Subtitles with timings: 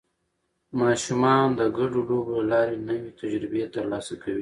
[0.79, 4.39] ماشومان د ګډو لوبو له لارې نوې تجربې ترلاسه کوي